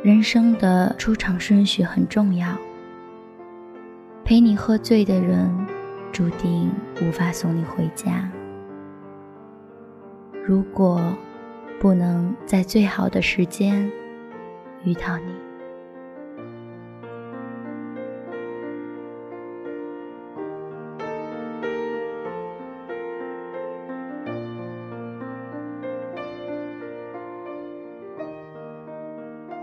[0.00, 2.56] 人生的出场顺序很重要。
[4.24, 5.50] 陪你喝醉的人，
[6.12, 6.70] 注定
[7.02, 8.30] 无法送你回家。
[10.48, 10.98] 如果
[11.78, 13.86] 不能在最好的时间
[14.82, 15.24] 遇到你。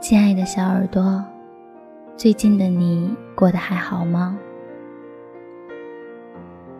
[0.00, 1.24] 亲爱的小耳朵，
[2.16, 4.38] 最近的你过得还好吗？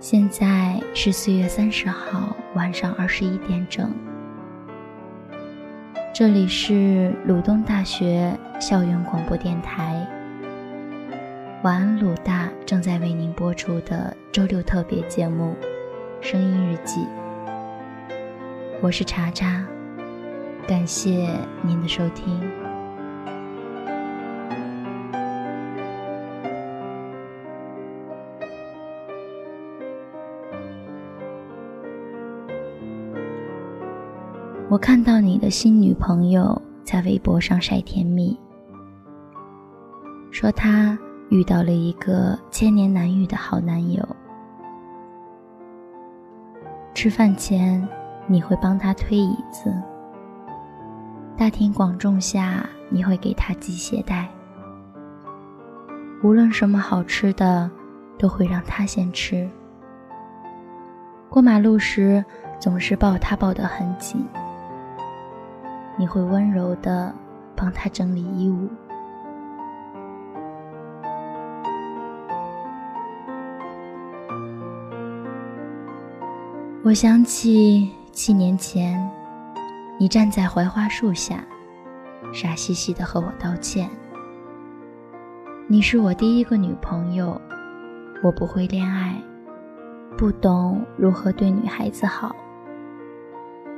[0.01, 3.93] 现在是四月三十号晚上二十一点整，
[6.15, 10.07] 这里是鲁东大学校园广播电台。
[11.65, 15.57] 晚安，鲁大正在为您播出的周六特别节目
[16.25, 17.01] 《声音日记》，
[18.81, 19.67] 我是查查，
[20.69, 21.29] 感谢
[21.61, 22.41] 您的收听。
[34.71, 38.39] 我看到你的新女朋友在微博上晒甜蜜，
[40.31, 40.99] 说她
[41.31, 44.07] 遇到了一个千年难遇的好男友。
[46.93, 47.87] 吃饭前
[48.27, 49.73] 你会帮他推椅子，
[51.35, 54.29] 大庭广众下你会给他系鞋带，
[56.23, 57.71] 无论什么好吃的
[58.19, 59.49] 都会让他先吃。
[61.31, 62.23] 过马路时
[62.61, 64.23] 总是抱他抱得很紧。
[65.99, 67.13] 你会温柔的
[67.57, 68.69] 帮他整理衣物。
[76.85, 79.11] 我想起七年前，
[79.99, 81.45] 你站在槐花树下，
[82.33, 83.91] 傻兮兮的和我道歉。
[85.67, 87.39] 你是我第一个女朋友，
[88.23, 89.21] 我不会恋爱，
[90.17, 92.35] 不懂如何对女孩子好。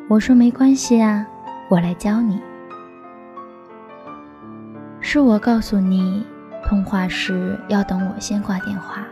[0.09, 1.27] 我说没关系啊。
[1.71, 2.43] 我来教你。
[5.01, 6.27] 是我告诉你，
[6.65, 9.07] 通话时要等我先挂电话。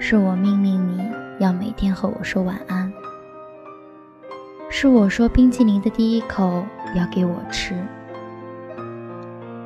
[0.00, 1.06] 是我命令你
[1.38, 2.90] 要每天和我说晚安。
[4.70, 7.74] 是我说冰淇淋的第一口要给我吃。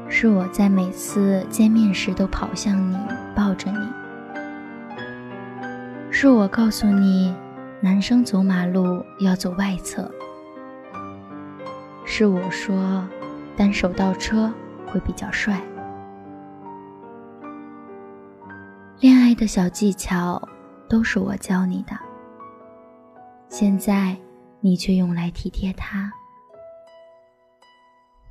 [0.08, 2.98] 是我在每次见面时都跑向你，
[3.36, 3.88] 抱着你。
[6.10, 7.32] 是我告诉你，
[7.80, 10.10] 男生走马路要走外侧。
[12.18, 13.08] 是我说，
[13.56, 14.52] 单手倒车
[14.88, 15.62] 会比较帅。
[18.98, 20.42] 恋爱的小技巧
[20.88, 21.96] 都是我教你的，
[23.48, 24.16] 现在
[24.58, 26.12] 你却用来体贴他。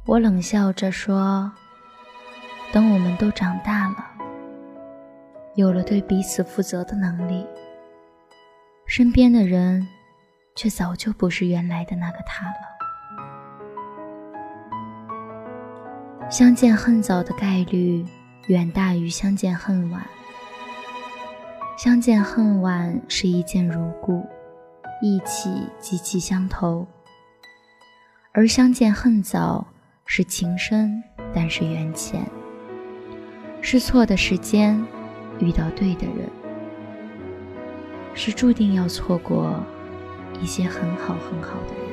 [0.06, 1.50] 我冷笑着说
[2.74, 4.06] ：“等我们都长大了，
[5.56, 7.48] 有了对彼此负责的能力，
[8.86, 9.88] 身边的人
[10.58, 12.68] 却早就不是原来的那个他了。”
[16.30, 18.04] 相见恨早的概率
[18.48, 20.06] 远大于相见恨晚。
[21.78, 24.26] 相见恨晚是一见如故，
[25.02, 25.50] 意气
[25.80, 26.86] 极其相投；
[28.34, 29.66] 而相见恨早
[30.06, 31.02] 是情深，
[31.34, 32.22] 但是缘浅。
[33.62, 34.86] 是错的时间
[35.40, 36.30] 遇到对的人，
[38.14, 39.64] 是注定要错过
[40.42, 41.87] 一些很好很好的人。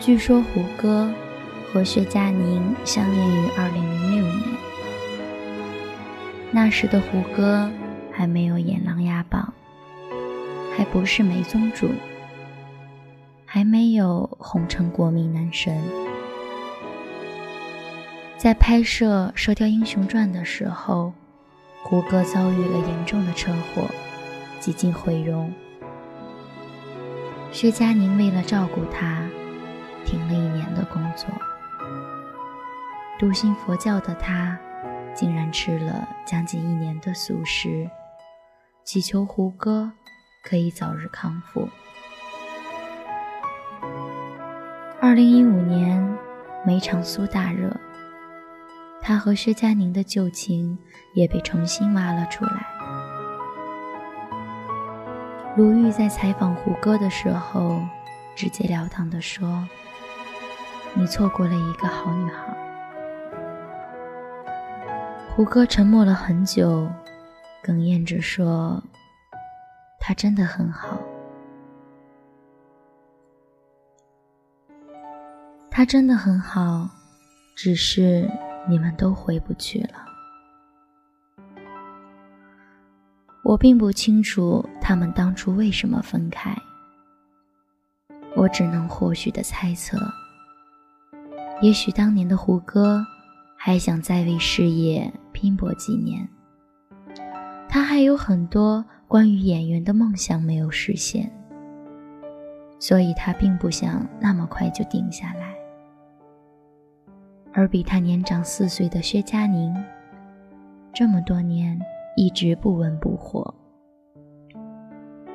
[0.00, 1.12] 据说胡歌
[1.70, 4.24] 和薛佳凝相恋于2006年，
[6.50, 7.70] 那时的胡歌
[8.10, 9.52] 还没有演《琅琊榜》，
[10.74, 11.90] 还不是梅宗主，
[13.44, 15.78] 还没有红成国民男神。
[18.38, 21.12] 在拍摄《射雕英雄传》的时候，
[21.82, 23.82] 胡歌遭遇了严重的车祸，
[24.60, 25.52] 几近毁容。
[27.52, 29.28] 薛佳凝为了照顾他。
[30.04, 31.28] 停了一年的工作，
[33.18, 34.58] 笃信佛教的他，
[35.14, 37.88] 竟然吃了将近一年的素食，
[38.84, 39.92] 祈求胡歌
[40.42, 41.68] 可以早日康复。
[45.00, 46.18] 二零一五年，
[46.64, 47.74] 梅长苏大热，
[49.00, 50.78] 他和薛佳凝的旧情
[51.14, 52.66] 也被重新挖了出来。
[55.56, 57.80] 鲁豫在采访胡歌的时候，
[58.36, 59.66] 直截了当地说
[60.94, 62.54] ：“你错过了一个好女孩。”
[65.34, 66.90] 胡歌沉默了很久，
[67.64, 68.82] 哽咽着说
[69.98, 71.00] ：“她真的很好，
[75.70, 76.86] 她真的很好，
[77.56, 78.30] 只是
[78.68, 79.94] 你们都回不去了。”
[83.42, 86.54] 我并不清楚他们当初为什么分开，
[88.36, 89.96] 我只能或许的猜测。
[91.60, 93.04] 也许当年的胡歌
[93.56, 96.26] 还想再为事业拼搏几年，
[97.68, 101.30] 他还有很多关于演员的梦想没有实现，
[102.78, 105.54] 所以他并不想那么快就定下来。
[107.52, 109.74] 而比他年长四岁的薛佳凝，
[110.92, 111.80] 这么多年。
[112.16, 113.54] 一直不温不火，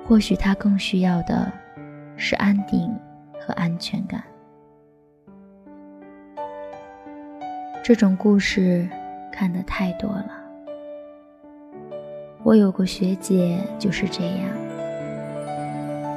[0.05, 1.51] 或许他更需要的
[2.17, 2.93] 是安定
[3.39, 4.21] 和安全感。
[7.87, 8.89] 这种故事
[9.31, 10.31] 看得太多了。
[12.41, 14.49] 我有个学姐就是这样，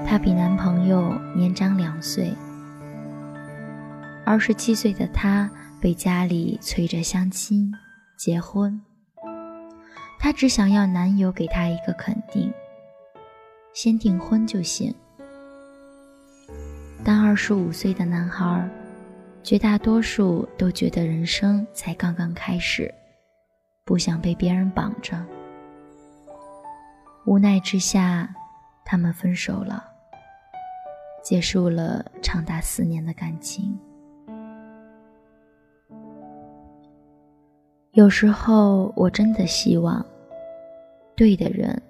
[0.06, 2.32] 她比男朋友年长两岁，
[4.24, 7.70] 二十七岁的她被家里催着相亲
[8.16, 8.80] 结婚。
[10.18, 12.50] 她只想要男友给她一个肯定，
[13.74, 14.94] 先订婚就行。
[17.04, 18.66] 但二十五岁的男孩，
[19.42, 22.92] 绝大多数都觉得人生才刚刚开始，
[23.84, 25.24] 不想被别人绑着。
[27.24, 28.28] 无奈之下，
[28.84, 29.84] 他们分手了，
[31.22, 33.78] 结束了长达四年的感情。
[37.92, 40.04] 有时候我真的希望，
[41.16, 41.80] 对的人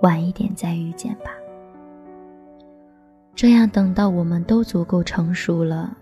[0.00, 1.30] 晚一点再遇见吧。
[3.34, 5.96] 这样等到我们都足够成熟了，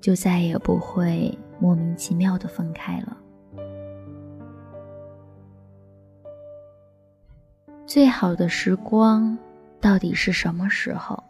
[0.00, 3.16] 就再也不会莫名其妙的分开了。
[7.86, 9.36] 最好的时光
[9.80, 11.22] 到底是什么时候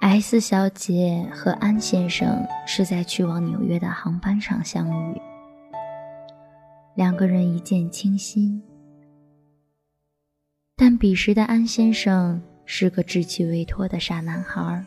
[0.00, 5.20] ？S 小姐和安先生是在去往纽约的航班上相遇，
[6.94, 8.62] 两个人一见倾心。
[10.76, 14.84] 但彼时的安先生是个稚气未脱的傻男孩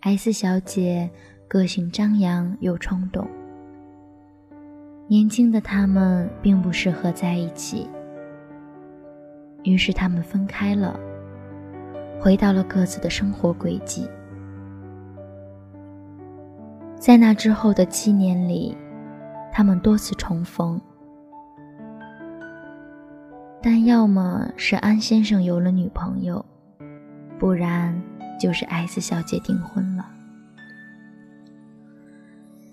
[0.00, 1.10] ，S 小姐
[1.48, 3.26] 个性张扬又冲动，
[5.08, 7.88] 年轻的他们并不适合在一起，
[9.62, 10.98] 于是他们分开了。
[12.20, 14.08] 回到了各自的生活轨迹，
[16.96, 18.76] 在那之后的七年里，
[19.52, 20.80] 他们多次重逢，
[23.62, 26.44] 但要么是安先生有了女朋友，
[27.38, 27.94] 不然
[28.40, 30.04] 就是 S 小姐订婚了。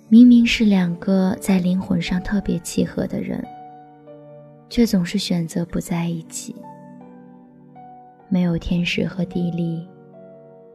[0.09, 3.45] 明明是两个在灵魂上特别契合的人，
[4.67, 6.55] 却总是选择不在一起。
[8.27, 9.87] 没有天时和地利，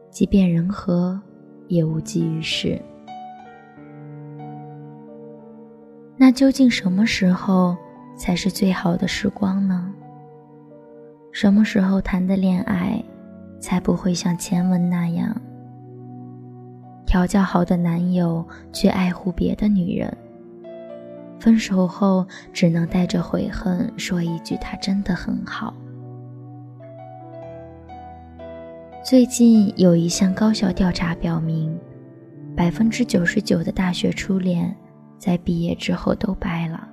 [0.09, 1.19] 即便人和，
[1.67, 2.81] 也无济于事。
[6.15, 7.75] 那究竟什么时候
[8.17, 9.93] 才是最好的时光呢？
[11.35, 13.03] 什么时候谈的恋爱，
[13.59, 15.35] 才不会像前文那样，
[17.05, 20.17] 调教好的男友却爱护别的女人，
[21.37, 25.73] 分手后只能带着悔恨说一句：“他真的很好。”
[29.03, 31.77] 最近有一项高校调查表明，
[32.55, 34.73] 百分之九十九的大学初恋
[35.19, 36.87] 在毕业之后都掰了，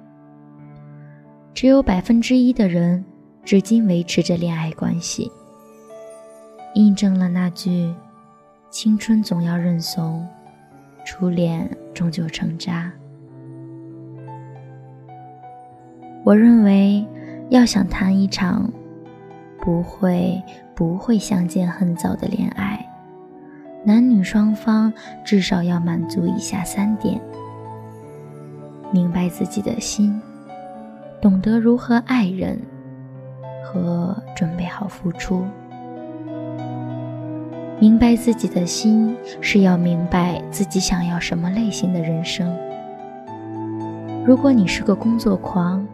[1.54, 3.04] 只有百分之一的人
[3.44, 5.30] 至今维持着恋爱关系，
[6.74, 7.92] 印证了那句
[8.70, 10.26] “青春总要认怂，
[11.04, 12.90] 初恋终究成渣”。
[16.24, 17.04] 我认为，
[17.50, 18.72] 要想谈一场
[19.60, 20.42] 不会。
[20.74, 22.84] 不会相见恨早的恋爱，
[23.84, 24.90] 男女双方
[25.22, 27.20] 至少要满足以下三点：
[28.90, 30.18] 明白自己的心，
[31.20, 32.58] 懂得如何爱人，
[33.62, 35.44] 和准备好付出。
[37.80, 42.56] 明白自己的心是要明白自己想要什么类型的人生。
[44.24, 45.84] 如果你是个工作狂，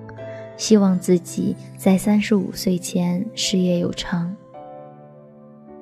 [0.57, 4.37] 希望自己在三十五岁前事业有成。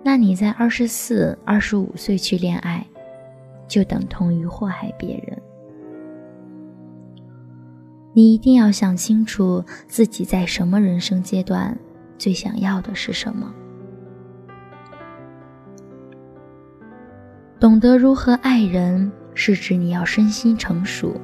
[0.04, 2.86] 那你在二十四、二十五岁去恋爱，
[3.66, 5.36] 就等同于祸害别人。
[8.16, 11.78] 你一定要想清楚自己在什么人生阶段
[12.16, 13.52] 最想要的是什么。
[17.60, 21.20] 懂得如何爱人，是指你要身心成熟，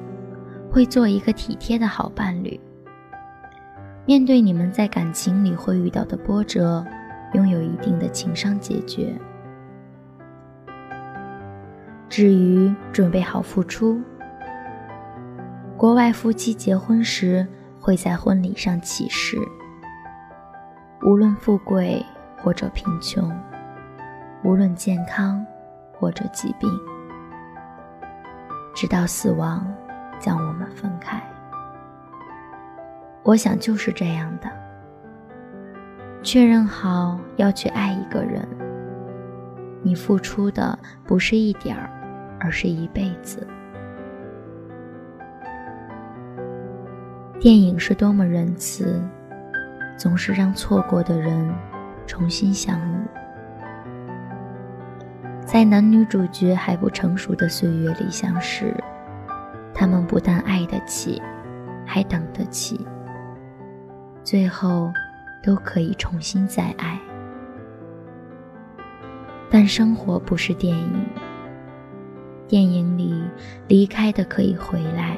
[0.69, 2.59] 会做一个体贴的好伴侣。
[4.05, 6.85] 面对你们在感情里会遇到的波折，
[7.33, 9.19] 拥有一定的情商解决。
[12.07, 13.99] 至于准备好付出，
[15.83, 17.45] 国外夫妻结婚时
[17.77, 19.37] 会在婚礼上起誓：
[21.01, 22.01] 无论富贵
[22.37, 23.29] 或者贫穷，
[24.45, 25.45] 无论健康。
[25.91, 26.69] 或者疾病，
[28.73, 29.65] 直到死亡
[30.19, 31.21] 将我们分开。
[33.23, 34.49] 我想就是这样的。
[36.21, 38.45] 确认好要去爱一个人，
[39.81, 41.89] 你付出的不是一点儿，
[42.39, 43.45] 而是一辈子。
[47.43, 49.03] 电影是多么仁慈，
[49.97, 51.53] 总是让错过的人
[52.07, 52.95] 重新相遇。
[55.45, 58.73] 在男女主角还不成熟的岁月里相识，
[59.73, 61.21] 他们不但爱得起，
[61.85, 62.79] 还等得起，
[64.23, 64.89] 最后
[65.43, 66.97] 都可以重新再爱。
[69.49, 71.05] 但生活不是电影，
[72.47, 73.21] 电影里
[73.67, 75.17] 离开的可以回来，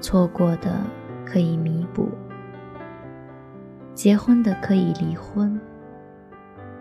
[0.00, 0.80] 错过的
[1.30, 2.08] 可以弥补，
[3.92, 5.60] 结婚的可以离婚。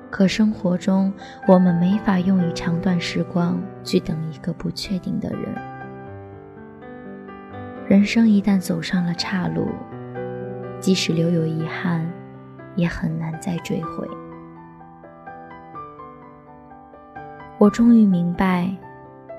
[0.09, 1.11] 可生活中，
[1.45, 5.41] 我们没法用一长段时光去等一个不确定的人。
[7.89, 9.67] 人生一旦走上了岔路，
[10.79, 12.09] 即使留有遗憾，
[12.77, 14.07] 也很难再追回。
[17.57, 18.73] 我终于明白，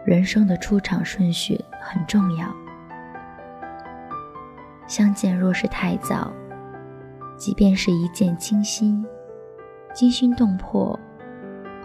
[0.05, 2.47] 人生的出场顺序很重要。
[4.89, 6.33] 相见若是太早，
[7.37, 9.05] 即便是一见倾心。
[9.93, 10.99] 惊心动魄，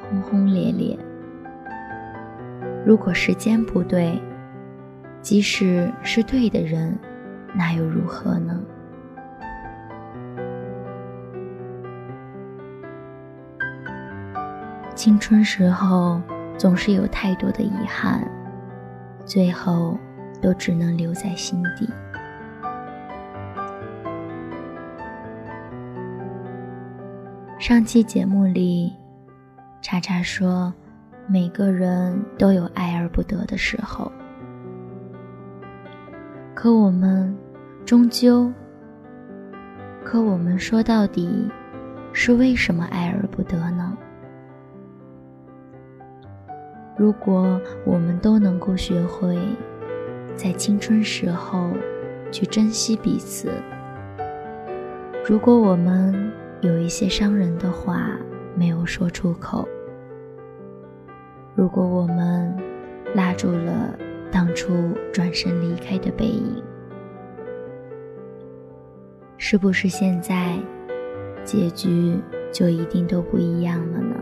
[0.02, 0.98] 轰轰烈烈。
[2.86, 4.22] 如果时间不对，
[5.22, 6.98] 即使是对的人，
[7.54, 8.62] 那又如何呢？
[14.96, 16.22] 青春时候
[16.58, 18.26] 总是有太多的遗憾，
[19.26, 19.98] 最后
[20.42, 21.90] 都只能留在心底。
[27.64, 28.92] 上期节目里，
[29.82, 30.74] 查查说，
[31.28, 34.12] 每个人都有爱而不得的时候。
[36.54, 37.34] 可我们
[37.86, 38.52] 终究，
[40.04, 41.50] 可我们说到底，
[42.12, 43.98] 是为什么爱而不得呢？
[46.98, 49.40] 如果我们都能够学会
[50.36, 51.70] 在青春时候
[52.30, 53.50] 去珍惜彼此，
[55.26, 56.30] 如果我们。
[56.64, 58.18] 有一些伤人的话
[58.56, 59.68] 没有说出口。
[61.56, 62.56] 如果我们
[63.14, 63.94] 拉住了
[64.32, 64.74] 当初
[65.12, 66.64] 转身离开的背影，
[69.38, 70.58] 是不是现在
[71.44, 72.18] 结局
[72.50, 74.16] 就一定都不一样了呢？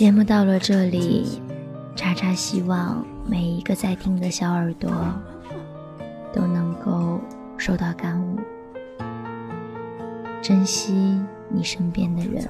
[0.00, 1.42] 节目到了这里，
[1.94, 4.90] 查查希望每一个在听的小耳朵
[6.32, 7.20] 都能够
[7.58, 8.38] 受到感悟，
[10.40, 12.48] 珍惜你身边的人。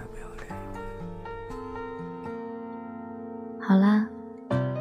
[3.61, 4.07] 好啦，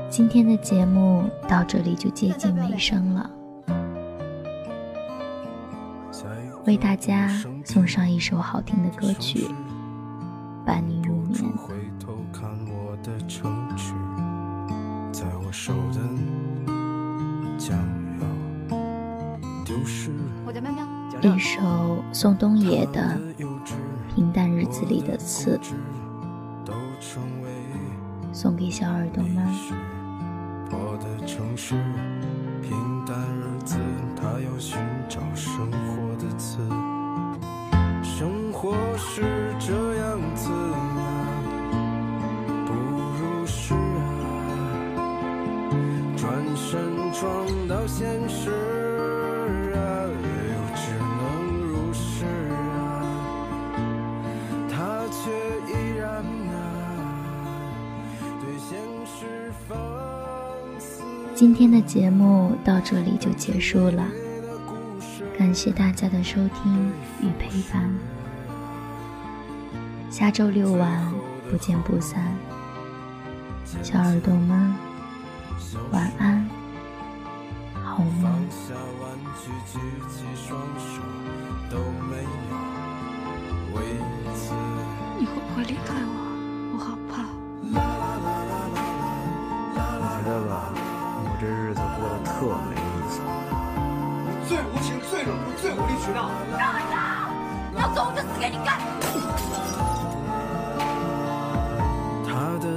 [0.07, 3.31] 今天的节目到这里就接近尾声了，
[6.67, 7.29] 为大家
[7.65, 9.47] 送上一首好听的歌曲，
[10.63, 11.01] 伴你
[11.33, 11.55] 入眠。
[21.21, 23.19] 一首宋冬野的
[24.15, 25.57] 《平淡日子里的刺》，
[28.31, 29.45] 送给小耳朵们。
[30.71, 31.75] 我的城市，
[32.61, 32.71] 平
[33.05, 33.77] 淡日子，
[34.15, 35.69] 它要寻找生
[38.53, 39.21] 活是
[39.59, 40.49] 这样子
[61.39, 64.05] 今天的节目到这里就结束了，
[65.37, 66.91] 感谢大家的收听
[67.21, 67.89] 与陪伴，
[70.11, 71.01] 下周六晚
[71.49, 72.35] 不见不散，
[73.81, 74.75] 小耳朵们
[75.93, 76.45] 晚安，
[77.73, 78.45] 好梦。
[85.17, 86.11] 你会不会离开我？
[86.73, 87.23] 我好怕。
[91.39, 93.21] 这日子过得特没意思。
[94.45, 96.29] 最无情、最冷酷、最无理取闹。
[96.51, 96.79] 让开
[97.79, 98.77] 要走，我就死给你看。
[102.25, 102.67] 他的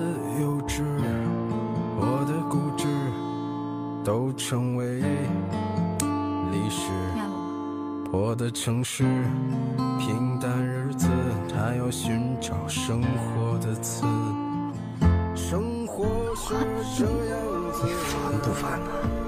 [0.40, 0.84] 幼稚，
[1.98, 2.86] 我的固执，
[4.04, 5.00] 都成为
[6.52, 6.92] 历史。
[8.12, 9.02] 我的城市，
[9.98, 11.08] 平淡日子，
[11.48, 14.04] 他要寻找生活的词。
[17.84, 19.21] 你烦不烦呢？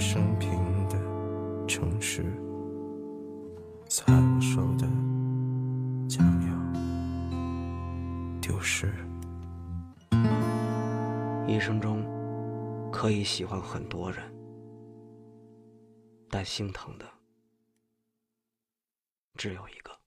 [0.00, 0.50] 生平
[0.88, 0.96] 的
[1.68, 2.22] 城市，
[3.86, 4.88] 在我手的
[6.08, 6.48] 将要
[8.40, 8.90] 丢失。
[11.46, 12.02] 一生中
[12.90, 14.24] 可以喜欢很多人，
[16.30, 17.04] 但心疼的
[19.34, 19.99] 只有一个。